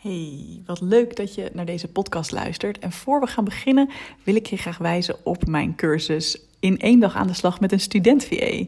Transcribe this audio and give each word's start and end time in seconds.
Hey, 0.00 0.62
wat 0.66 0.80
leuk 0.80 1.16
dat 1.16 1.34
je 1.34 1.50
naar 1.52 1.64
deze 1.64 1.88
podcast 1.88 2.32
luistert. 2.32 2.78
En 2.78 2.92
voor 2.92 3.20
we 3.20 3.26
gaan 3.26 3.44
beginnen, 3.44 3.90
wil 4.22 4.34
ik 4.34 4.46
je 4.46 4.56
graag 4.56 4.78
wijzen 4.78 5.16
op 5.24 5.46
mijn 5.46 5.74
cursus 5.74 6.40
in 6.60 6.78
één 6.78 7.00
dag 7.00 7.14
aan 7.14 7.26
de 7.26 7.32
slag 7.32 7.60
met 7.60 7.72
een 7.72 7.80
student 7.80 8.24
VA. 8.24 8.64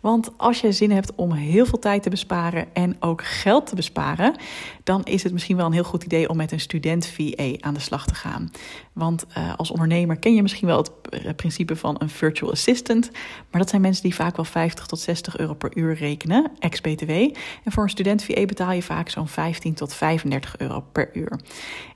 Want 0.00 0.30
als 0.36 0.60
je 0.60 0.72
zin 0.72 0.90
hebt 0.90 1.14
om 1.14 1.32
heel 1.32 1.66
veel 1.66 1.78
tijd 1.78 2.02
te 2.02 2.10
besparen 2.10 2.74
en 2.74 2.96
ook 3.00 3.24
geld 3.24 3.66
te 3.66 3.74
besparen, 3.74 4.36
dan 4.84 5.04
is 5.04 5.22
het 5.22 5.32
misschien 5.32 5.56
wel 5.56 5.66
een 5.66 5.72
heel 5.72 5.84
goed 5.84 6.04
idee 6.04 6.28
om 6.28 6.36
met 6.36 6.52
een 6.52 6.60
student 6.60 7.06
VA 7.06 7.52
aan 7.60 7.74
de 7.74 7.80
slag 7.80 8.06
te 8.06 8.14
gaan. 8.14 8.50
Want 8.92 9.24
uh, 9.38 9.54
als 9.56 9.70
ondernemer 9.70 10.18
ken 10.18 10.34
je 10.34 10.42
misschien 10.42 10.68
wel 10.68 10.76
het 10.78 10.90
eh, 11.10 11.34
principe 11.36 11.76
van 11.76 11.96
een 11.98 12.08
virtual 12.08 12.50
assistant, 12.50 13.10
maar 13.50 13.60
dat 13.60 13.70
zijn 13.70 13.82
mensen 13.82 14.02
die 14.02 14.14
vaak 14.14 14.36
wel 14.36 14.44
50 14.44 14.86
tot 14.86 15.00
60 15.00 15.38
euro 15.38 15.54
per 15.54 15.76
uur 15.76 15.94
rekenen, 15.94 16.50
ex-BTW. 16.58 17.10
En 17.10 17.72
voor 17.72 17.82
een 17.82 17.90
student 17.90 18.24
VA 18.24 18.44
betaal 18.44 18.72
je 18.72 18.82
vaak 18.82 19.08
zo'n 19.08 19.28
15 19.28 19.74
tot 19.74 19.94
35 19.94 20.58
euro 20.58 20.84
per 20.92 21.10
uur. 21.12 21.40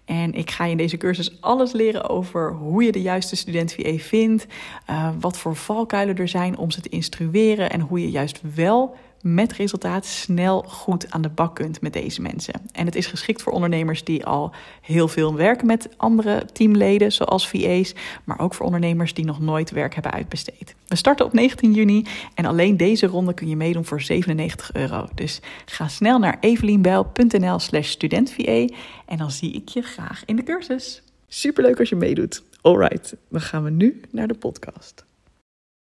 En 0.05 0.33
ik 0.33 0.51
ga 0.51 0.65
je 0.65 0.71
in 0.71 0.77
deze 0.77 0.97
cursus 0.97 1.41
alles 1.41 1.73
leren 1.73 2.09
over 2.09 2.53
hoe 2.53 2.83
je 2.83 2.93
de 2.93 3.03
juiste 3.03 3.37
student 3.37 3.75
VA 3.75 3.97
vindt, 3.97 4.47
uh, 4.91 5.09
wat 5.21 5.39
voor 5.39 5.57
valkuilen 5.57 6.17
er 6.17 6.29
zijn 6.29 6.59
om 6.59 6.71
ze 6.71 6.81
te 6.81 6.89
instrueren 6.89 7.71
en 7.71 7.81
hoe 7.81 7.92
je 8.01 8.11
juist 8.11 8.41
wel 8.55 8.97
met 9.23 9.53
resultaat 9.53 10.07
snel 10.07 10.63
goed 10.63 11.11
aan 11.11 11.23
de 11.23 11.29
bak 11.29 11.55
kunt 11.55 11.81
met 11.81 11.93
deze 11.93 12.23
mensen. 12.23 12.55
En 12.73 12.87
het 12.87 12.95
is 12.95 13.07
geschikt 13.07 13.43
voor 13.43 13.53
ondernemers 13.53 14.05
die 14.05 14.27
al 14.27 14.53
heel 14.81 15.09
veel 15.09 15.35
werken 15.35 15.67
met 15.67 15.89
andere 15.97 16.47
teamleden, 16.53 17.13
zoals 17.13 17.49
VA's, 17.49 17.95
maar 18.25 18.39
ook 18.41 18.55
voor 18.55 18.67
ondernemers 18.67 19.15
die 19.15 19.25
nog 19.25 19.41
nooit 19.41 19.71
werk 19.71 19.95
hebben 19.95 20.13
uitbesteed. 20.13 20.75
We 20.87 20.97
starten 20.97 21.27
op 21.27 21.33
19 21.33 21.73
juni 21.73 22.07
en 22.35 22.45
alleen 22.45 22.77
deze 22.77 23.07
ronde 23.07 23.35
kun 23.35 23.49
je 23.49 23.57
meedoen 23.57 23.85
voor 23.85 24.01
97 24.01 24.73
euro. 24.73 25.09
Dus 25.15 25.41
ga 25.65 25.89
snel 25.89 26.19
naar 26.19 26.37
evelienbel.nl 26.41 27.59
slash 27.59 27.89
studentva 27.89 28.67
en 29.07 29.17
dan 29.17 29.31
zie 29.31 29.53
ik 29.53 29.69
je 29.69 29.83
graag 29.83 30.23
in 30.25 30.37
de 30.37 30.43
cursus. 30.43 31.03
Superleuk 31.29 31.79
als 31.79 31.89
je 31.89 31.97
meedoet. 31.97 32.43
Alright, 32.61 33.17
dan 33.29 33.41
gaan 33.41 33.65
we 33.65 33.71
nu 33.71 34.01
naar 34.11 34.29
de 34.29 34.35
podcast. 34.35 35.05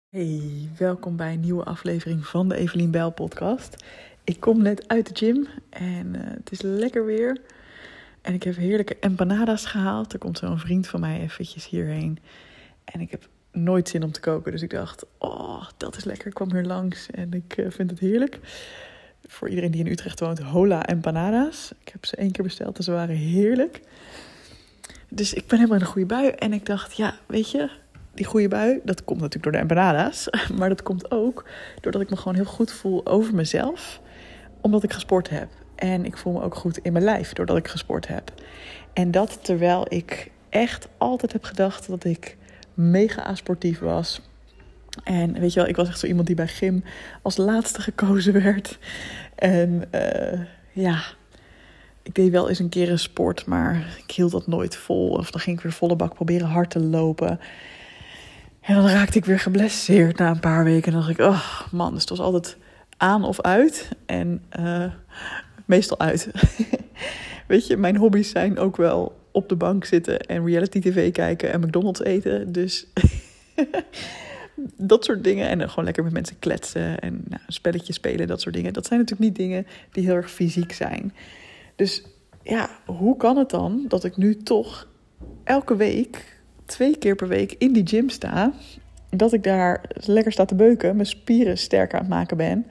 Hey, 0.09 0.69
welkom 0.77 1.15
bij 1.15 1.33
een 1.33 1.39
nieuwe 1.39 1.63
aflevering 1.63 2.27
van 2.27 2.49
de 2.49 2.55
Evelien 2.55 2.91
Bijl 2.91 3.11
podcast. 3.11 3.85
Ik 4.23 4.39
kom 4.39 4.61
net 4.61 4.87
uit 4.87 5.07
de 5.07 5.25
gym 5.25 5.47
en 5.69 6.15
uh, 6.15 6.21
het 6.23 6.51
is 6.51 6.61
lekker 6.61 7.05
weer. 7.05 7.41
En 8.21 8.33
ik 8.33 8.43
heb 8.43 8.55
heerlijke 8.55 8.97
empanadas 8.99 9.65
gehaald. 9.65 10.13
Er 10.13 10.19
komt 10.19 10.37
zo'n 10.37 10.59
vriend 10.59 10.87
van 10.87 10.99
mij 10.99 11.19
eventjes 11.19 11.67
hierheen. 11.67 12.19
En 12.83 12.99
ik 13.01 13.11
heb 13.11 13.27
nooit 13.51 13.89
zin 13.89 14.03
om 14.03 14.11
te 14.11 14.19
koken, 14.19 14.51
dus 14.51 14.61
ik 14.61 14.69
dacht, 14.69 15.05
oh, 15.17 15.67
dat 15.77 15.95
is 15.95 16.03
lekker. 16.03 16.27
Ik 16.27 16.33
kwam 16.33 16.51
hier 16.51 16.63
langs 16.63 17.09
en 17.11 17.33
ik 17.33 17.57
uh, 17.57 17.69
vind 17.69 17.89
het 17.89 17.99
heerlijk. 17.99 18.39
Voor 19.27 19.49
iedereen 19.49 19.71
die 19.71 19.85
in 19.85 19.91
Utrecht 19.91 20.19
woont, 20.19 20.39
hola 20.39 20.85
empanadas. 20.85 21.71
Ik 21.81 21.89
heb 21.91 22.05
ze 22.05 22.15
één 22.15 22.31
keer 22.31 22.43
besteld 22.43 22.77
en 22.77 22.83
ze 22.83 22.91
waren 22.91 23.15
heerlijk. 23.15 23.81
Dus 25.09 25.33
ik 25.33 25.47
ben 25.47 25.57
helemaal 25.57 25.79
in 25.79 25.85
een 25.85 25.91
goede 25.91 26.07
bui. 26.07 26.27
En 26.27 26.53
ik 26.53 26.65
dacht, 26.65 26.97
ja, 26.97 27.17
weet 27.25 27.51
je, 27.51 27.69
die 28.13 28.25
goede 28.25 28.47
bui, 28.47 28.79
dat 28.83 29.03
komt 29.03 29.19
natuurlijk 29.19 29.43
door 29.43 29.53
de 29.53 29.73
empanadas. 29.73 30.27
Maar 30.57 30.69
dat 30.69 30.83
komt 30.83 31.11
ook 31.11 31.45
doordat 31.81 32.01
ik 32.01 32.09
me 32.09 32.15
gewoon 32.15 32.35
heel 32.35 32.45
goed 32.45 32.71
voel 32.71 33.05
over 33.05 33.35
mezelf. 33.35 34.01
Omdat 34.61 34.83
ik 34.83 34.93
gesport 34.93 35.29
heb. 35.29 35.49
En 35.75 36.05
ik 36.05 36.17
voel 36.17 36.33
me 36.33 36.41
ook 36.41 36.55
goed 36.55 36.77
in 36.77 36.93
mijn 36.93 37.03
lijf 37.03 37.33
doordat 37.33 37.57
ik 37.57 37.67
gesport 37.67 38.07
heb. 38.07 38.33
En 38.93 39.11
dat 39.11 39.39
terwijl 39.41 39.85
ik 39.89 40.31
echt 40.49 40.87
altijd 40.97 41.31
heb 41.31 41.43
gedacht 41.43 41.87
dat 41.87 42.03
ik 42.03 42.37
mega 42.73 43.21
asportief 43.21 43.79
was. 43.79 44.21
En 45.03 45.39
weet 45.39 45.53
je 45.53 45.59
wel, 45.59 45.69
ik 45.69 45.75
was 45.75 45.87
echt 45.87 45.99
zo 45.99 46.07
iemand 46.07 46.27
die 46.27 46.35
bij 46.35 46.47
gym 46.47 46.83
als 47.21 47.37
laatste 47.37 47.81
gekozen 47.81 48.33
werd. 48.43 48.79
En 49.35 49.83
uh, 49.91 50.39
ja, 50.71 51.03
ik 52.03 52.15
deed 52.15 52.31
wel 52.31 52.49
eens 52.49 52.59
een 52.59 52.69
keer 52.69 52.91
een 52.91 52.99
sport, 52.99 53.45
maar 53.45 53.97
ik 54.07 54.11
hield 54.11 54.31
dat 54.31 54.47
nooit 54.47 54.75
vol. 54.75 55.09
Of 55.09 55.31
dan 55.31 55.41
ging 55.41 55.57
ik 55.57 55.63
weer 55.63 55.71
volle 55.71 55.95
bak 55.95 56.13
proberen 56.13 56.47
hard 56.47 56.69
te 56.69 56.79
lopen. 56.79 57.39
En 58.61 58.75
dan 58.75 58.87
raakte 58.87 59.17
ik 59.17 59.25
weer 59.25 59.39
geblesseerd 59.39 60.17
na 60.17 60.29
een 60.29 60.39
paar 60.39 60.63
weken. 60.63 60.85
En 60.85 60.91
dan 60.91 61.01
dacht 61.01 61.19
ik, 61.19 61.25
oh 61.25 61.61
man, 61.71 61.91
dus 61.93 62.01
het 62.01 62.09
was 62.09 62.19
altijd 62.19 62.57
aan 62.97 63.23
of 63.23 63.41
uit. 63.41 63.89
En 64.05 64.43
uh, 64.59 64.85
meestal 65.65 65.99
uit. 65.99 66.31
Weet 67.47 67.67
je, 67.67 67.77
mijn 67.77 67.97
hobby's 67.97 68.29
zijn 68.29 68.57
ook 68.57 68.77
wel 68.77 69.17
op 69.31 69.49
de 69.49 69.55
bank 69.55 69.85
zitten 69.85 70.19
en 70.19 70.45
reality 70.45 70.79
tv 70.79 71.11
kijken 71.11 71.51
en 71.51 71.59
McDonald's 71.59 72.03
eten. 72.03 72.51
Dus 72.51 72.87
dat 74.77 75.05
soort 75.05 75.23
dingen. 75.23 75.49
En 75.49 75.69
gewoon 75.69 75.85
lekker 75.85 76.03
met 76.03 76.13
mensen 76.13 76.39
kletsen 76.39 76.99
en 76.99 77.23
nou, 77.27 77.41
spelletjes 77.47 77.95
spelen, 77.95 78.27
dat 78.27 78.41
soort 78.41 78.55
dingen. 78.55 78.73
Dat 78.73 78.85
zijn 78.85 78.99
natuurlijk 78.99 79.29
niet 79.29 79.37
dingen 79.37 79.67
die 79.91 80.03
heel 80.03 80.15
erg 80.15 80.31
fysiek 80.31 80.73
zijn. 80.73 81.13
Dus 81.75 82.03
ja, 82.43 82.69
hoe 82.85 83.17
kan 83.17 83.37
het 83.37 83.49
dan 83.49 83.85
dat 83.87 84.03
ik 84.03 84.17
nu 84.17 84.37
toch 84.37 84.87
elke 85.43 85.75
week 85.75 86.38
twee 86.69 86.97
keer 86.97 87.15
per 87.15 87.27
week 87.27 87.55
in 87.57 87.73
die 87.73 87.87
gym 87.87 88.09
sta. 88.09 88.53
Dat 89.09 89.33
ik 89.33 89.43
daar 89.43 89.81
lekker 89.93 90.31
sta 90.31 90.45
te 90.45 90.55
beuken, 90.55 90.95
mijn 90.95 91.07
spieren 91.07 91.57
sterker 91.57 91.99
aan 91.99 92.05
het 92.05 92.13
maken 92.13 92.37
ben. 92.37 92.65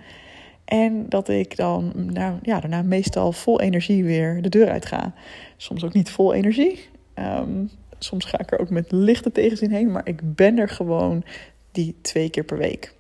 En 0.65 1.09
dat 1.09 1.29
ik 1.29 1.57
dan 1.57 1.93
nou, 1.95 2.39
ja, 2.43 2.61
daarna 2.61 2.83
meestal 2.83 3.33
vol 3.33 3.61
energie 3.61 4.05
weer 4.05 4.43
de 4.43 4.49
deur 4.49 4.71
uit 4.71 4.87
ga. 4.87 5.13
Soms 5.57 5.85
ook 5.85 5.93
niet 5.93 6.11
vol 6.11 6.35
energie. 6.35 6.89
Ehm, 7.15 7.65
soms 7.99 8.25
ga 8.25 8.39
ik 8.39 8.53
er 8.53 8.59
ook 8.59 8.71
met 8.71 8.93
lichte 8.93 9.33
tegenzin 9.33 9.71
heen. 9.71 9.93
Maar 9.93 10.09
ik 10.09 10.35
ben 10.35 10.59
er 10.59 10.69
gewoon 10.69 11.25
die 11.73 11.97
twee 12.01 12.31
keer 12.31 12.45
per 12.45 12.59
week. 12.59 12.95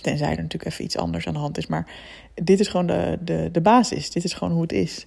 Tenzij 0.00 0.30
er 0.30 0.42
natuurlijk 0.42 0.72
even 0.72 0.84
iets 0.84 0.96
anders 0.96 1.26
aan 1.26 1.32
de 1.32 1.38
hand 1.38 1.58
is. 1.58 1.66
Maar 1.66 1.86
dit 2.34 2.60
is 2.60 2.68
gewoon 2.68 2.86
de, 2.86 3.18
de, 3.24 3.48
de 3.52 3.60
basis. 3.60 4.10
Dit 4.10 4.24
is 4.24 4.32
gewoon 4.32 4.52
hoe 4.52 4.62
het 4.62 4.72
is. 4.72 5.06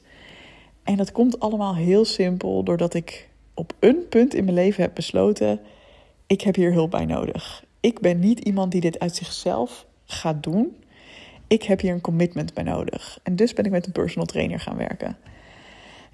En 0.84 0.98
dat 0.98 1.12
komt 1.12 1.40
allemaal 1.40 1.76
heel 1.76 2.06
simpel 2.06 2.64
doordat 2.64 2.94
ik 2.94 3.30
op 3.54 3.74
een 3.80 4.08
punt 4.10 4.34
in 4.34 4.44
mijn 4.44 4.56
leven 4.56 4.84
heb 4.84 4.96
besloten: 4.96 5.60
ik 6.28 6.42
heb 6.42 6.56
hier 6.56 6.74
hulp 6.74 6.92
bij 6.92 7.06
nodig. 7.06 7.64
Ik 7.80 8.00
ben 8.00 8.20
niet 8.20 8.40
iemand 8.40 8.72
die 8.72 8.82
dit 8.82 9.00
uit 9.00 9.16
zichzelf 9.16 9.86
gaat 10.06 10.44
doen. 10.44 10.76
Ik 11.48 11.64
heb 11.64 11.80
hier 11.80 11.94
een 11.94 12.02
commitment 12.02 12.54
bij 12.54 12.64
nodig. 12.64 13.20
En 13.24 13.36
dus 13.36 13.54
ben 13.54 13.66
ik 13.66 13.72
met 13.72 13.86
een 13.86 13.92
personal 13.92 14.26
trainer 14.26 14.60
gaan 14.60 14.78
werken. 14.78 15.18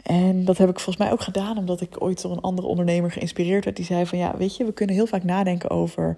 En 0.04 0.46
dat 0.46 0.58
heb 0.58 0.70
ik 0.70 0.80
volgens 0.80 1.06
mij 1.06 1.12
ook 1.12 1.22
gedaan 1.22 1.58
omdat 1.58 1.82
ik 1.82 2.04
ooit 2.04 2.22
door 2.22 2.32
een 2.32 2.42
andere 2.42 2.68
ondernemer 2.68 3.12
geïnspireerd 3.12 3.64
werd. 3.64 3.76
Die 3.76 3.86
zei 3.86 4.06
van 4.06 4.18
ja, 4.18 4.38
weet 4.38 4.58
je, 4.58 4.66
we 4.66 4.74
kunnen 4.74 4.96
heel 4.96 5.08
vaak 5.08 5.24
nadenken 5.24 5.70
over. 5.70 6.18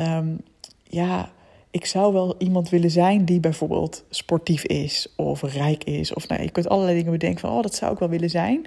Um, 0.00 0.40
ja, 0.82 1.30
ik 1.70 1.86
zou 1.86 2.12
wel 2.12 2.34
iemand 2.38 2.68
willen 2.68 2.90
zijn 2.90 3.24
die 3.24 3.40
bijvoorbeeld 3.40 4.04
sportief 4.10 4.64
is 4.64 5.12
of 5.16 5.42
rijk 5.42 5.84
is. 5.84 6.14
Of 6.14 6.28
nou, 6.28 6.42
je 6.42 6.50
kunt 6.50 6.68
allerlei 6.68 6.96
dingen 6.96 7.12
bedenken 7.12 7.40
van, 7.40 7.50
oh, 7.50 7.62
dat 7.62 7.74
zou 7.74 7.92
ik 7.92 7.98
wel 7.98 8.08
willen 8.08 8.30
zijn. 8.30 8.66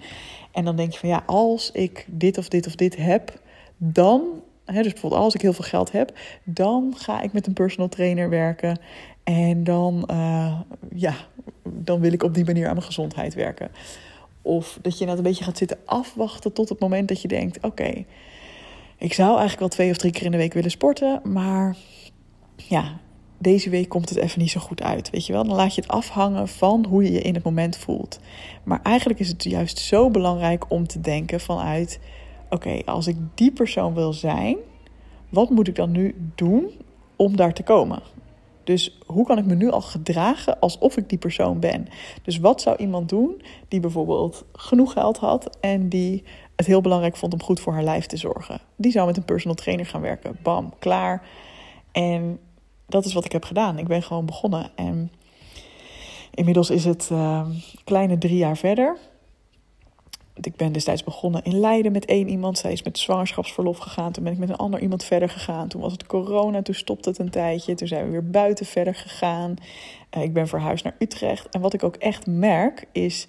En 0.51 0.65
dan 0.65 0.75
denk 0.75 0.91
je 0.91 0.99
van, 0.99 1.09
ja, 1.09 1.23
als 1.25 1.71
ik 1.71 2.05
dit 2.09 2.37
of 2.37 2.47
dit 2.47 2.67
of 2.67 2.75
dit 2.75 2.95
heb, 2.95 3.39
dan, 3.77 4.21
hè, 4.65 4.81
dus 4.81 4.91
bijvoorbeeld 4.91 5.21
als 5.21 5.35
ik 5.35 5.41
heel 5.41 5.53
veel 5.53 5.65
geld 5.65 5.91
heb, 5.91 6.17
dan 6.43 6.93
ga 6.97 7.21
ik 7.21 7.33
met 7.33 7.47
een 7.47 7.53
personal 7.53 7.89
trainer 7.89 8.29
werken. 8.29 8.79
En 9.23 9.63
dan, 9.63 10.09
uh, 10.11 10.59
ja, 10.95 11.15
dan 11.63 11.99
wil 11.99 12.13
ik 12.13 12.23
op 12.23 12.33
die 12.33 12.45
manier 12.45 12.67
aan 12.67 12.73
mijn 12.73 12.85
gezondheid 12.85 13.33
werken. 13.33 13.71
Of 14.41 14.79
dat 14.81 14.97
je 14.97 15.05
nou 15.05 15.17
een 15.17 15.23
beetje 15.23 15.43
gaat 15.43 15.57
zitten 15.57 15.77
afwachten 15.85 16.53
tot 16.53 16.69
het 16.69 16.79
moment 16.79 17.07
dat 17.07 17.21
je 17.21 17.27
denkt: 17.27 17.65
oké, 17.65 18.05
ik 18.97 19.13
zou 19.13 19.29
eigenlijk 19.29 19.59
wel 19.59 19.67
twee 19.67 19.89
of 19.89 19.97
drie 19.97 20.11
keer 20.11 20.25
in 20.25 20.31
de 20.31 20.37
week 20.37 20.53
willen 20.53 20.71
sporten, 20.71 21.21
maar 21.23 21.75
ja, 22.67 22.99
deze 23.37 23.69
week 23.69 23.89
komt 23.89 24.09
het 24.09 24.17
even 24.17 24.39
niet 24.39 24.51
zo 24.51 24.59
goed 24.59 24.81
uit. 24.81 25.09
Weet 25.09 25.25
je 25.25 25.33
wel, 25.33 25.43
dan 25.43 25.55
laat 25.55 25.75
je 25.75 25.81
het 25.81 25.89
afhangen 25.89 26.47
van 26.47 26.85
hoe 26.85 27.03
je 27.03 27.11
je 27.11 27.21
in 27.21 27.33
het 27.33 27.43
moment 27.43 27.77
voelt. 27.77 28.19
Maar 28.63 28.79
eigenlijk 28.83 29.19
is 29.19 29.27
het 29.27 29.43
juist 29.43 29.77
zo 29.77 30.09
belangrijk 30.09 30.65
om 30.69 30.87
te 30.87 31.01
denken 31.01 31.39
vanuit: 31.39 31.99
oké, 32.49 32.81
als 32.85 33.07
ik 33.07 33.17
die 33.35 33.51
persoon 33.51 33.93
wil 33.93 34.13
zijn, 34.13 34.57
wat 35.29 35.49
moet 35.49 35.67
ik 35.67 35.75
dan 35.75 35.91
nu 35.91 36.31
doen 36.35 36.69
om 37.15 37.35
daar 37.35 37.53
te 37.53 37.63
komen? 37.63 38.01
Dus 38.63 38.97
hoe 39.05 39.25
kan 39.25 39.37
ik 39.37 39.45
me 39.45 39.55
nu 39.55 39.69
al 39.69 39.81
gedragen 39.81 40.59
alsof 40.59 40.97
ik 40.97 41.09
die 41.09 41.17
persoon 41.17 41.59
ben? 41.59 41.87
Dus 42.21 42.39
wat 42.39 42.61
zou 42.61 42.77
iemand 42.77 43.09
doen 43.09 43.41
die 43.67 43.79
bijvoorbeeld 43.79 44.45
genoeg 44.53 44.93
geld 44.93 45.17
had 45.17 45.57
en 45.59 45.89
die 45.89 46.23
het 46.55 46.65
heel 46.65 46.81
belangrijk 46.81 47.15
vond 47.15 47.33
om 47.33 47.41
goed 47.41 47.59
voor 47.59 47.73
haar 47.73 47.83
lijf 47.83 48.05
te 48.05 48.17
zorgen? 48.17 48.61
Die 48.75 48.91
zou 48.91 49.05
met 49.05 49.17
een 49.17 49.25
personal 49.25 49.55
trainer 49.55 49.85
gaan 49.85 50.01
werken. 50.01 50.37
Bam, 50.43 50.73
klaar. 50.79 51.27
En 51.91 52.39
dat 52.91 53.05
is 53.05 53.13
wat 53.13 53.25
ik 53.25 53.31
heb 53.31 53.43
gedaan. 53.43 53.77
Ik 53.77 53.87
ben 53.87 54.03
gewoon 54.03 54.25
begonnen. 54.25 54.71
En 54.75 55.11
inmiddels 56.33 56.69
is 56.69 56.85
het 56.85 57.09
uh, 57.11 57.45
kleine 57.83 58.17
drie 58.17 58.37
jaar 58.37 58.57
verder. 58.57 58.97
Ik 60.33 60.55
ben 60.55 60.71
destijds 60.71 61.03
begonnen 61.03 61.43
in 61.43 61.59
Leiden 61.59 61.91
met 61.91 62.05
één 62.05 62.27
iemand. 62.27 62.57
Zij 62.57 62.71
is 62.71 62.83
met 62.83 62.99
zwangerschapsverlof 62.99 63.77
gegaan. 63.77 64.11
Toen 64.11 64.23
ben 64.23 64.33
ik 64.33 64.39
met 64.39 64.49
een 64.49 64.55
ander 64.55 64.79
iemand 64.79 65.03
verder 65.03 65.29
gegaan. 65.29 65.67
Toen 65.67 65.81
was 65.81 65.91
het 65.91 66.05
corona, 66.05 66.61
toen 66.61 66.75
stopte 66.75 67.09
het 67.09 67.19
een 67.19 67.29
tijdje. 67.29 67.75
Toen 67.75 67.87
zijn 67.87 68.05
we 68.05 68.11
weer 68.11 68.29
buiten 68.29 68.65
verder 68.65 68.95
gegaan. 68.95 69.55
Uh, 70.17 70.23
ik 70.23 70.33
ben 70.33 70.47
verhuisd 70.47 70.83
naar 70.83 70.95
Utrecht. 70.99 71.49
En 71.49 71.61
wat 71.61 71.73
ik 71.73 71.83
ook 71.83 71.95
echt 71.95 72.27
merk 72.27 72.87
is 72.91 73.27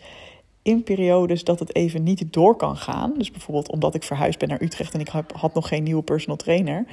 in 0.62 0.82
periodes 0.82 1.44
dat 1.44 1.58
het 1.58 1.74
even 1.74 2.02
niet 2.02 2.32
door 2.32 2.56
kan 2.56 2.76
gaan. 2.76 3.14
Dus 3.18 3.30
bijvoorbeeld 3.30 3.70
omdat 3.70 3.94
ik 3.94 4.02
verhuisd 4.02 4.38
ben 4.38 4.48
naar 4.48 4.62
Utrecht 4.62 4.94
en 4.94 5.00
ik 5.00 5.08
had 5.34 5.54
nog 5.54 5.68
geen 5.68 5.82
nieuwe 5.82 6.02
personal 6.02 6.36
trainer 6.36 6.86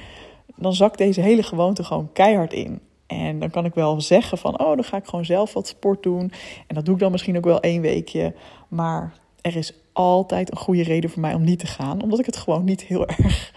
dan 0.56 0.74
zakt 0.74 0.98
deze 0.98 1.20
hele 1.20 1.42
gewoonte 1.42 1.84
gewoon 1.84 2.12
keihard 2.12 2.52
in. 2.52 2.80
En 3.06 3.38
dan 3.38 3.50
kan 3.50 3.64
ik 3.64 3.74
wel 3.74 4.00
zeggen 4.00 4.38
van, 4.38 4.60
oh, 4.60 4.74
dan 4.74 4.84
ga 4.84 4.96
ik 4.96 5.04
gewoon 5.04 5.24
zelf 5.24 5.52
wat 5.52 5.66
sport 5.66 6.02
doen. 6.02 6.32
En 6.66 6.74
dat 6.74 6.84
doe 6.84 6.94
ik 6.94 7.00
dan 7.00 7.10
misschien 7.10 7.36
ook 7.36 7.44
wel 7.44 7.60
één 7.60 7.80
weekje. 7.80 8.34
Maar 8.68 9.12
er 9.40 9.56
is 9.56 9.72
altijd 9.92 10.50
een 10.50 10.56
goede 10.56 10.82
reden 10.82 11.10
voor 11.10 11.20
mij 11.20 11.34
om 11.34 11.44
niet 11.44 11.58
te 11.58 11.66
gaan, 11.66 12.02
omdat 12.02 12.18
ik 12.18 12.26
het 12.26 12.36
gewoon 12.36 12.64
niet 12.64 12.82
heel 12.82 13.06
erg 13.16 13.52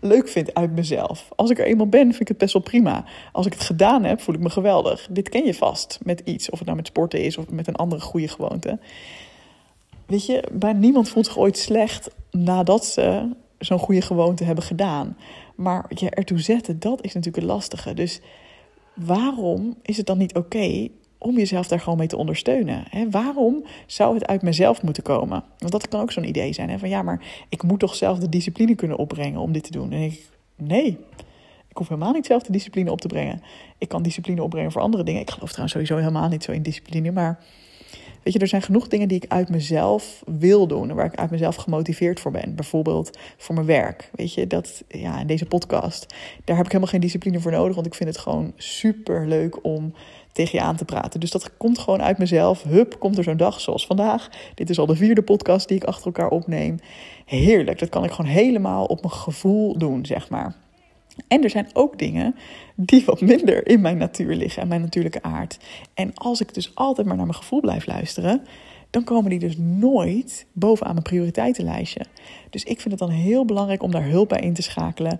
leuk 0.00 0.28
vind 0.28 0.54
uit 0.54 0.72
mezelf. 0.72 1.28
Als 1.36 1.50
ik 1.50 1.58
er 1.58 1.66
eenmaal 1.66 1.86
ben, 1.86 2.08
vind 2.08 2.20
ik 2.20 2.28
het 2.28 2.38
best 2.38 2.52
wel 2.52 2.62
prima. 2.62 3.04
Als 3.32 3.46
ik 3.46 3.52
het 3.52 3.62
gedaan 3.62 4.04
heb, 4.04 4.20
voel 4.20 4.34
ik 4.34 4.40
me 4.40 4.50
geweldig. 4.50 5.06
Dit 5.10 5.28
ken 5.28 5.44
je 5.44 5.54
vast 5.54 5.98
met 6.02 6.22
iets, 6.24 6.50
of 6.50 6.56
het 6.58 6.66
nou 6.66 6.78
met 6.78 6.86
sporten 6.86 7.22
is 7.24 7.36
of 7.36 7.50
met 7.50 7.68
een 7.68 7.76
andere 7.76 8.00
goede 8.00 8.28
gewoonte. 8.28 8.78
Weet 10.06 10.26
je, 10.26 10.44
bij 10.52 10.72
niemand 10.72 11.08
voelt 11.08 11.26
zich 11.26 11.38
ooit 11.38 11.58
slecht 11.58 12.10
nadat 12.30 12.86
ze 12.86 13.28
zo'n 13.58 13.78
goede 13.78 14.02
gewoonte 14.02 14.44
hebben 14.44 14.64
gedaan. 14.64 15.16
Maar 15.60 15.86
je 15.88 16.10
ertoe 16.10 16.38
zetten, 16.38 16.80
dat 16.80 17.04
is 17.04 17.14
natuurlijk 17.14 17.44
het 17.44 17.52
lastige. 17.52 17.94
Dus 17.94 18.20
waarom 18.94 19.76
is 19.82 19.96
het 19.96 20.06
dan 20.06 20.18
niet 20.18 20.34
oké 20.34 20.88
om 21.18 21.36
jezelf 21.36 21.68
daar 21.68 21.80
gewoon 21.80 21.98
mee 21.98 22.06
te 22.06 22.16
ondersteunen? 22.16 22.84
Hè? 22.88 23.10
Waarom 23.10 23.64
zou 23.86 24.14
het 24.14 24.26
uit 24.26 24.42
mezelf 24.42 24.82
moeten 24.82 25.02
komen? 25.02 25.44
Want 25.58 25.72
dat 25.72 25.88
kan 25.88 26.00
ook 26.00 26.12
zo'n 26.12 26.28
idee 26.28 26.52
zijn. 26.52 26.70
Hè? 26.70 26.78
Van 26.78 26.88
ja, 26.88 27.02
maar 27.02 27.44
ik 27.48 27.62
moet 27.62 27.80
toch 27.80 27.94
zelf 27.94 28.18
de 28.18 28.28
discipline 28.28 28.74
kunnen 28.74 28.96
opbrengen 28.96 29.40
om 29.40 29.52
dit 29.52 29.64
te 29.64 29.70
doen. 29.70 29.92
En 29.92 30.02
ik, 30.02 30.28
nee, 30.56 30.98
ik 31.68 31.76
hoef 31.76 31.88
helemaal 31.88 32.12
niet 32.12 32.26
zelf 32.26 32.42
de 32.42 32.52
discipline 32.52 32.90
op 32.90 33.00
te 33.00 33.08
brengen. 33.08 33.42
Ik 33.78 33.88
kan 33.88 34.02
discipline 34.02 34.42
opbrengen 34.42 34.72
voor 34.72 34.82
andere 34.82 35.02
dingen. 35.02 35.20
Ik 35.20 35.30
geloof 35.30 35.48
trouwens 35.48 35.72
sowieso 35.72 35.96
helemaal 35.96 36.28
niet 36.28 36.44
zo 36.44 36.52
in 36.52 36.62
discipline. 36.62 37.12
Maar 37.12 37.38
weet 38.22 38.32
je, 38.32 38.38
er 38.38 38.46
zijn 38.46 38.62
genoeg 38.62 38.88
dingen 38.88 39.08
die 39.08 39.16
ik 39.22 39.30
uit 39.30 39.48
mezelf 39.48 40.22
wil 40.26 40.66
doen. 40.66 40.94
Waar 40.94 41.04
ik 41.04 41.14
uit 41.14 41.30
mezelf 41.30 41.56
gemotiveerd 41.56 42.20
voor 42.20 42.30
ben. 42.30 42.54
Bijvoorbeeld 42.54 43.18
voor 43.36 43.54
mijn 43.54 43.66
werk. 43.66 44.10
Weet 44.14 44.34
je, 44.34 44.46
dat, 44.46 44.82
ja, 44.88 45.24
deze 45.24 45.46
podcast. 45.46 46.06
Daar 46.44 46.56
heb 46.56 46.64
ik 46.64 46.72
helemaal 46.72 46.92
geen 46.92 47.00
discipline 47.00 47.40
voor 47.40 47.52
nodig. 47.52 47.74
Want 47.74 47.86
ik 47.86 47.94
vind 47.94 48.08
het 48.08 48.18
gewoon 48.18 48.52
super 48.56 49.26
leuk 49.26 49.64
om 49.64 49.94
tegen 50.32 50.58
je 50.58 50.64
aan 50.64 50.76
te 50.76 50.84
praten. 50.84 51.20
Dus 51.20 51.30
dat 51.30 51.56
komt 51.56 51.78
gewoon 51.78 52.02
uit 52.02 52.18
mezelf. 52.18 52.62
Hup, 52.62 52.98
komt 52.98 53.18
er 53.18 53.24
zo'n 53.24 53.36
dag 53.36 53.60
zoals 53.60 53.86
vandaag. 53.86 54.28
Dit 54.54 54.70
is 54.70 54.78
al 54.78 54.86
de 54.86 54.96
vierde 54.96 55.22
podcast 55.22 55.68
die 55.68 55.76
ik 55.76 55.84
achter 55.84 56.06
elkaar 56.06 56.28
opneem. 56.28 56.78
Heerlijk, 57.24 57.78
dat 57.78 57.88
kan 57.88 58.04
ik 58.04 58.10
gewoon 58.10 58.30
helemaal 58.30 58.84
op 58.84 59.00
mijn 59.02 59.14
gevoel 59.14 59.78
doen, 59.78 60.06
zeg 60.06 60.30
maar. 60.30 60.54
En 61.28 61.42
er 61.42 61.50
zijn 61.50 61.68
ook 61.72 61.98
dingen 61.98 62.34
die 62.74 63.04
wat 63.04 63.20
minder 63.20 63.66
in 63.68 63.80
mijn 63.80 63.96
natuur 63.96 64.34
liggen 64.34 64.62
en 64.62 64.68
mijn 64.68 64.80
natuurlijke 64.80 65.22
aard. 65.22 65.58
En 65.94 66.14
als 66.14 66.40
ik 66.40 66.54
dus 66.54 66.74
altijd 66.74 67.06
maar 67.06 67.16
naar 67.16 67.26
mijn 67.26 67.38
gevoel 67.38 67.60
blijf 67.60 67.86
luisteren, 67.86 68.42
dan 68.90 69.04
komen 69.04 69.30
die 69.30 69.38
dus 69.38 69.56
nooit 69.58 70.46
bovenaan 70.52 70.92
mijn 70.92 71.04
prioriteitenlijstje. 71.04 72.04
Dus 72.50 72.64
ik 72.64 72.80
vind 72.80 73.00
het 73.00 73.08
dan 73.08 73.18
heel 73.18 73.44
belangrijk 73.44 73.82
om 73.82 73.90
daar 73.90 74.08
hulp 74.08 74.28
bij 74.28 74.40
in 74.40 74.54
te 74.54 74.62
schakelen. 74.62 75.18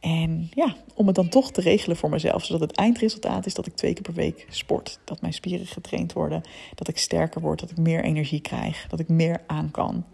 En 0.00 0.50
ja, 0.54 0.76
om 0.94 1.06
het 1.06 1.14
dan 1.14 1.28
toch 1.28 1.52
te 1.52 1.60
regelen 1.60 1.96
voor 1.96 2.10
mezelf. 2.10 2.44
Zodat 2.44 2.60
het 2.60 2.78
eindresultaat 2.78 3.46
is 3.46 3.54
dat 3.54 3.66
ik 3.66 3.74
twee 3.74 3.92
keer 3.92 4.02
per 4.02 4.14
week 4.14 4.46
sport. 4.50 4.98
Dat 5.04 5.20
mijn 5.20 5.32
spieren 5.32 5.66
getraind 5.66 6.12
worden. 6.12 6.42
Dat 6.74 6.88
ik 6.88 6.98
sterker 6.98 7.40
word. 7.40 7.60
Dat 7.60 7.70
ik 7.70 7.76
meer 7.76 8.04
energie 8.04 8.40
krijg. 8.40 8.86
Dat 8.88 9.00
ik 9.00 9.08
meer 9.08 9.42
aan 9.46 9.70
kan. 9.70 10.04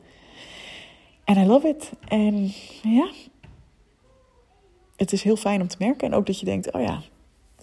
En 1.25 1.37
I 1.37 1.47
love 1.47 1.69
it. 1.69 1.91
En 2.09 2.53
ja, 2.83 3.11
het 4.97 5.13
is 5.13 5.23
heel 5.23 5.37
fijn 5.37 5.61
om 5.61 5.69
te 5.69 5.77
merken. 5.79 6.09
En 6.09 6.15
ook 6.15 6.27
dat 6.27 6.41
je 6.41 6.45
denkt, 6.45 6.73
oh 6.73 6.83
ja, 6.83 7.03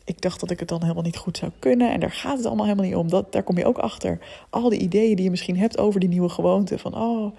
ik 0.05 0.21
dacht 0.21 0.39
dat 0.39 0.51
ik 0.51 0.59
het 0.59 0.67
dan 0.67 0.81
helemaal 0.81 1.03
niet 1.03 1.17
goed 1.17 1.37
zou 1.37 1.51
kunnen. 1.59 1.91
En 1.91 1.99
daar 1.99 2.11
gaat 2.11 2.37
het 2.37 2.45
allemaal 2.45 2.65
helemaal 2.65 2.85
niet 2.85 2.95
om. 2.95 3.09
Dat, 3.09 3.31
daar 3.31 3.43
kom 3.43 3.57
je 3.57 3.65
ook 3.65 3.77
achter. 3.77 4.19
Al 4.49 4.69
die 4.69 4.79
ideeën 4.79 5.15
die 5.15 5.23
je 5.23 5.29
misschien 5.29 5.57
hebt 5.57 5.77
over 5.77 5.99
die 5.99 6.09
nieuwe 6.09 6.29
gewoonte. 6.29 6.77
Van, 6.79 6.95
oh, 6.95 7.35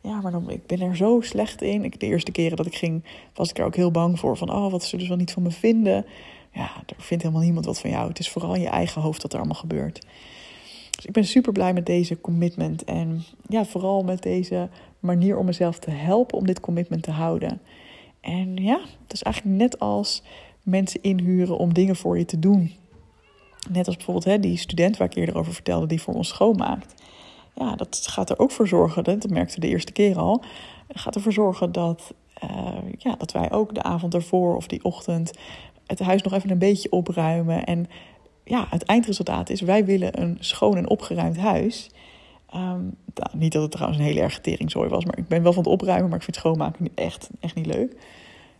ja, 0.00 0.20
maar 0.20 0.32
dan, 0.32 0.50
ik 0.50 0.66
ben 0.66 0.80
er 0.80 0.96
zo 0.96 1.20
slecht 1.20 1.62
in. 1.62 1.84
Ik, 1.84 2.00
de 2.00 2.06
eerste 2.06 2.32
keren 2.32 2.56
dat 2.56 2.66
ik 2.66 2.76
ging, 2.76 3.04
was 3.34 3.50
ik 3.50 3.58
er 3.58 3.64
ook 3.64 3.76
heel 3.76 3.90
bang 3.90 4.18
voor. 4.18 4.36
Van, 4.36 4.52
oh, 4.52 4.70
wat 4.70 4.84
ze 4.84 4.96
dus 4.96 5.08
wel 5.08 5.16
niet 5.16 5.32
van 5.32 5.42
me 5.42 5.50
vinden. 5.50 6.06
Ja, 6.52 6.70
er 6.86 6.94
vindt 6.96 7.22
helemaal 7.22 7.44
niemand 7.44 7.66
wat 7.66 7.80
van 7.80 7.90
jou. 7.90 8.08
Het 8.08 8.18
is 8.18 8.30
vooral 8.30 8.54
in 8.54 8.60
je 8.60 8.68
eigen 8.68 9.02
hoofd 9.02 9.22
dat 9.22 9.32
er 9.32 9.38
allemaal 9.38 9.60
gebeurt. 9.60 10.06
Dus 10.90 11.04
ik 11.04 11.12
ben 11.12 11.24
super 11.24 11.52
blij 11.52 11.72
met 11.72 11.86
deze 11.86 12.20
commitment. 12.20 12.84
En 12.84 13.24
ja, 13.48 13.64
vooral 13.64 14.02
met 14.02 14.22
deze 14.22 14.68
manier 15.00 15.36
om 15.36 15.46
mezelf 15.46 15.78
te 15.78 15.90
helpen 15.90 16.38
om 16.38 16.46
dit 16.46 16.60
commitment 16.60 17.02
te 17.02 17.10
houden. 17.10 17.60
En 18.26 18.56
ja, 18.56 18.80
het 19.02 19.12
is 19.12 19.22
eigenlijk 19.22 19.56
net 19.56 19.78
als 19.78 20.22
mensen 20.62 21.02
inhuren 21.02 21.58
om 21.58 21.74
dingen 21.74 21.96
voor 21.96 22.18
je 22.18 22.24
te 22.24 22.38
doen. 22.38 22.72
Net 23.70 23.86
als 23.86 23.96
bijvoorbeeld 23.96 24.26
hè, 24.26 24.40
die 24.40 24.56
student 24.56 24.96
waar 24.96 25.08
ik 25.08 25.14
eerder 25.14 25.38
over 25.38 25.52
vertelde, 25.52 25.86
die 25.86 26.02
voor 26.02 26.14
ons 26.14 26.28
schoonmaakt 26.28 26.94
ja, 27.56 27.76
dat 27.76 28.06
gaat 28.10 28.30
er 28.30 28.38
ook 28.38 28.50
voor 28.50 28.68
zorgen, 28.68 29.04
dat 29.04 29.28
merkte 29.28 29.60
de 29.60 29.68
eerste 29.68 29.92
keer 29.92 30.18
al, 30.18 30.44
gaat 30.88 31.14
ervoor 31.14 31.32
zorgen 31.32 31.72
dat, 31.72 32.14
uh, 32.44 32.50
ja, 32.98 33.14
dat 33.18 33.32
wij 33.32 33.52
ook 33.52 33.74
de 33.74 33.82
avond 33.82 34.14
ervoor 34.14 34.56
of 34.56 34.66
die 34.66 34.84
ochtend 34.84 35.32
het 35.86 35.98
huis 35.98 36.22
nog 36.22 36.32
even 36.32 36.50
een 36.50 36.58
beetje 36.58 36.90
opruimen. 36.90 37.64
En 37.64 37.86
ja, 38.44 38.66
het 38.70 38.82
eindresultaat 38.82 39.50
is, 39.50 39.60
wij 39.60 39.84
willen 39.84 40.20
een 40.22 40.36
schoon 40.40 40.76
en 40.76 40.88
opgeruimd 40.88 41.36
huis. 41.36 41.90
Um, 42.56 42.96
nou, 43.14 43.30
niet 43.32 43.52
dat 43.52 43.62
het 43.62 43.70
trouwens 43.70 43.98
een 43.98 44.06
hele 44.06 44.20
erg 44.20 44.40
teringzooi 44.40 44.88
was, 44.88 45.04
maar 45.04 45.18
ik 45.18 45.28
ben 45.28 45.42
wel 45.42 45.52
van 45.52 45.62
het 45.62 45.72
opruimen, 45.72 46.08
maar 46.08 46.18
ik 46.18 46.24
vind 46.24 46.36
schoonmaken 46.36 46.88
echt, 46.94 47.30
echt 47.40 47.54
niet 47.54 47.66
leuk. 47.66 47.96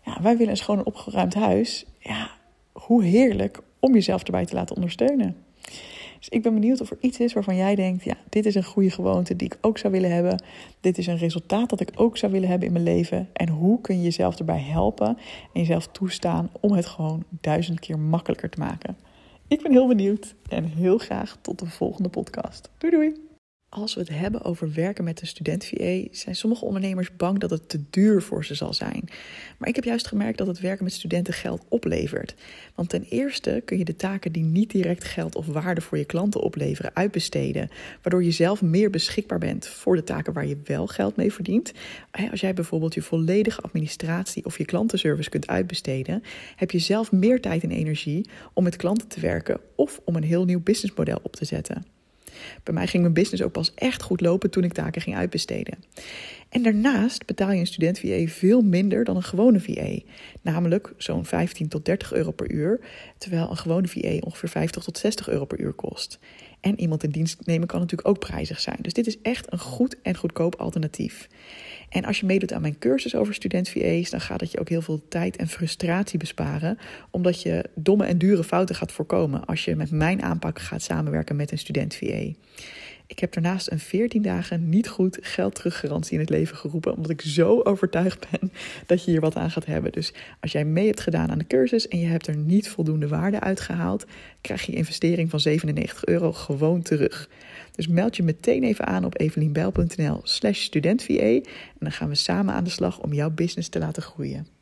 Ja, 0.04 0.18
wij 0.22 0.36
willen 0.36 0.50
een 0.50 0.56
schoon 0.56 0.78
en 0.78 0.86
opgeruimd 0.86 1.34
huis. 1.34 1.86
Ja, 1.98 2.30
hoe 2.72 3.04
heerlijk 3.04 3.60
om 3.80 3.94
jezelf 3.94 4.22
erbij 4.22 4.44
te 4.44 4.54
laten 4.54 4.74
ondersteunen. 4.74 5.36
Dus 6.18 6.28
ik 6.28 6.42
ben 6.42 6.54
benieuwd 6.54 6.80
of 6.80 6.90
er 6.90 6.98
iets 7.00 7.18
is 7.18 7.32
waarvan 7.32 7.56
jij 7.56 7.74
denkt: 7.74 8.04
ja, 8.04 8.16
dit 8.28 8.46
is 8.46 8.54
een 8.54 8.64
goede 8.64 8.90
gewoonte 8.90 9.36
die 9.36 9.46
ik 9.46 9.58
ook 9.60 9.78
zou 9.78 9.92
willen 9.92 10.12
hebben. 10.12 10.42
Dit 10.80 10.98
is 10.98 11.06
een 11.06 11.18
resultaat 11.18 11.70
dat 11.70 11.80
ik 11.80 11.92
ook 11.94 12.16
zou 12.16 12.32
willen 12.32 12.48
hebben 12.48 12.66
in 12.66 12.72
mijn 12.72 12.84
leven. 12.84 13.28
En 13.32 13.48
hoe 13.48 13.80
kun 13.80 13.96
je 13.96 14.02
jezelf 14.02 14.38
erbij 14.38 14.60
helpen 14.60 15.06
en 15.52 15.60
jezelf 15.60 15.86
toestaan 15.86 16.50
om 16.60 16.72
het 16.72 16.86
gewoon 16.86 17.24
duizend 17.40 17.80
keer 17.80 17.98
makkelijker 17.98 18.50
te 18.50 18.58
maken? 18.58 18.96
Ik 19.48 19.62
ben 19.62 19.72
heel 19.72 19.86
benieuwd 19.86 20.34
en 20.48 20.64
heel 20.64 20.98
graag 20.98 21.38
tot 21.40 21.58
de 21.58 21.66
volgende 21.66 22.08
podcast. 22.08 22.70
Doei 22.78 22.92
doei! 22.92 23.25
Als 23.76 23.94
we 23.94 24.00
het 24.00 24.08
hebben 24.08 24.44
over 24.44 24.72
werken 24.74 25.04
met 25.04 25.20
een 25.20 25.26
student-VA, 25.26 26.02
zijn 26.10 26.36
sommige 26.36 26.64
ondernemers 26.64 27.16
bang 27.16 27.38
dat 27.38 27.50
het 27.50 27.68
te 27.68 27.80
duur 27.90 28.22
voor 28.22 28.44
ze 28.44 28.54
zal 28.54 28.74
zijn. 28.74 29.08
Maar 29.58 29.68
ik 29.68 29.74
heb 29.74 29.84
juist 29.84 30.06
gemerkt 30.06 30.38
dat 30.38 30.46
het 30.46 30.60
werken 30.60 30.84
met 30.84 30.92
studenten 30.92 31.34
geld 31.34 31.64
oplevert. 31.68 32.34
Want 32.74 32.88
ten 32.88 33.06
eerste 33.08 33.62
kun 33.64 33.78
je 33.78 33.84
de 33.84 33.96
taken 33.96 34.32
die 34.32 34.42
niet 34.44 34.70
direct 34.70 35.04
geld 35.04 35.34
of 35.36 35.46
waarde 35.46 35.80
voor 35.80 35.98
je 35.98 36.04
klanten 36.04 36.40
opleveren 36.40 36.90
uitbesteden, 36.94 37.68
waardoor 38.02 38.24
je 38.24 38.30
zelf 38.30 38.62
meer 38.62 38.90
beschikbaar 38.90 39.38
bent 39.38 39.66
voor 39.66 39.96
de 39.96 40.04
taken 40.04 40.32
waar 40.32 40.46
je 40.46 40.60
wel 40.64 40.86
geld 40.86 41.16
mee 41.16 41.32
verdient. 41.32 41.72
Als 42.30 42.40
jij 42.40 42.54
bijvoorbeeld 42.54 42.94
je 42.94 43.02
volledige 43.02 43.60
administratie 43.60 44.44
of 44.44 44.58
je 44.58 44.64
klantenservice 44.64 45.30
kunt 45.30 45.46
uitbesteden, 45.46 46.22
heb 46.56 46.70
je 46.70 46.78
zelf 46.78 47.12
meer 47.12 47.40
tijd 47.40 47.62
en 47.62 47.70
energie 47.70 48.28
om 48.52 48.64
met 48.64 48.76
klanten 48.76 49.08
te 49.08 49.20
werken 49.20 49.60
of 49.74 50.00
om 50.04 50.16
een 50.16 50.24
heel 50.24 50.44
nieuw 50.44 50.62
businessmodel 50.62 51.20
op 51.22 51.36
te 51.36 51.44
zetten. 51.44 51.95
Bij 52.62 52.74
mij 52.74 52.86
ging 52.86 53.02
mijn 53.02 53.14
business 53.14 53.42
ook 53.42 53.52
pas 53.52 53.74
echt 53.74 54.02
goed 54.02 54.20
lopen 54.20 54.50
toen 54.50 54.64
ik 54.64 54.72
taken 54.72 55.02
ging 55.02 55.16
uitbesteden. 55.16 55.78
En 56.48 56.62
daarnaast 56.62 57.26
betaal 57.26 57.52
je 57.52 57.60
een 57.60 57.66
student 57.66 57.98
VA 57.98 58.26
veel 58.26 58.62
minder 58.62 59.04
dan 59.04 59.16
een 59.16 59.22
gewone 59.22 59.60
VA. 59.60 59.98
Namelijk 60.40 60.92
zo'n 60.96 61.24
15 61.24 61.68
tot 61.68 61.84
30 61.84 62.12
euro 62.12 62.30
per 62.30 62.50
uur. 62.50 62.80
Terwijl 63.18 63.50
een 63.50 63.56
gewone 63.56 63.88
VA 63.88 64.18
ongeveer 64.20 64.48
50 64.48 64.82
tot 64.82 64.98
60 64.98 65.28
euro 65.28 65.44
per 65.44 65.60
uur 65.60 65.72
kost. 65.72 66.18
En 66.66 66.80
iemand 66.80 67.02
in 67.02 67.10
dienst 67.10 67.46
nemen 67.46 67.66
kan 67.66 67.80
natuurlijk 67.80 68.08
ook 68.08 68.18
prijzig 68.18 68.60
zijn. 68.60 68.76
Dus 68.80 68.92
dit 68.92 69.06
is 69.06 69.20
echt 69.22 69.52
een 69.52 69.58
goed 69.58 69.96
en 70.02 70.16
goedkoop 70.16 70.54
alternatief. 70.54 71.28
En 71.88 72.04
als 72.04 72.20
je 72.20 72.26
meedoet 72.26 72.52
aan 72.52 72.60
mijn 72.60 72.78
cursus 72.78 73.14
over 73.14 73.34
student 73.34 73.68
VA's, 73.68 74.10
dan 74.10 74.20
gaat 74.20 74.40
het 74.40 74.50
je 74.50 74.60
ook 74.60 74.68
heel 74.68 74.82
veel 74.82 75.02
tijd 75.08 75.36
en 75.36 75.48
frustratie 75.48 76.18
besparen, 76.18 76.78
omdat 77.10 77.42
je 77.42 77.64
domme 77.74 78.04
en 78.04 78.18
dure 78.18 78.44
fouten 78.44 78.74
gaat 78.74 78.92
voorkomen 78.92 79.44
als 79.44 79.64
je 79.64 79.76
met 79.76 79.90
mijn 79.90 80.22
aanpak 80.22 80.58
gaat 80.58 80.82
samenwerken 80.82 81.36
met 81.36 81.52
een 81.52 81.58
student 81.58 81.94
VA. 81.94 82.32
Ik 83.06 83.18
heb 83.18 83.32
daarnaast 83.32 83.70
een 83.70 83.78
14 83.78 84.22
dagen 84.22 84.68
niet 84.68 84.88
goed 84.88 85.18
geld 85.20 85.54
teruggarantie 85.54 86.12
in 86.12 86.20
het 86.20 86.30
leven 86.30 86.56
geroepen, 86.56 86.94
omdat 86.96 87.10
ik 87.10 87.20
zo 87.20 87.60
overtuigd 87.62 88.26
ben 88.30 88.52
dat 88.86 89.04
je 89.04 89.10
hier 89.10 89.20
wat 89.20 89.36
aan 89.36 89.50
gaat 89.50 89.66
hebben. 89.66 89.92
Dus 89.92 90.12
als 90.40 90.52
jij 90.52 90.64
mee 90.64 90.86
hebt 90.86 91.00
gedaan 91.00 91.30
aan 91.30 91.38
de 91.38 91.46
cursus 91.46 91.88
en 91.88 91.98
je 91.98 92.06
hebt 92.06 92.26
er 92.26 92.36
niet 92.36 92.68
voldoende 92.68 93.08
waarde 93.08 93.40
uitgehaald, 93.40 94.06
krijg 94.40 94.62
je 94.62 94.72
investering 94.72 95.30
van 95.30 95.40
97 95.40 96.04
euro 96.04 96.32
gewoon 96.32 96.82
terug. 96.82 97.28
Dus 97.72 97.86
meld 97.86 98.16
je 98.16 98.22
meteen 98.22 98.64
even 98.64 98.86
aan 98.86 99.04
op 99.04 99.20
evelienbijl.nl 99.20 100.20
slash 100.22 100.60
studentvA 100.60 101.14
en 101.14 101.42
dan 101.78 101.92
gaan 101.92 102.08
we 102.08 102.14
samen 102.14 102.54
aan 102.54 102.64
de 102.64 102.70
slag 102.70 103.00
om 103.00 103.12
jouw 103.12 103.30
business 103.30 103.68
te 103.68 103.78
laten 103.78 104.02
groeien. 104.02 104.55